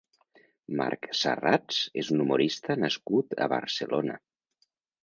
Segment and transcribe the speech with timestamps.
[0.79, 4.19] Marc Sarrats és un humorista nascut a Barcelona.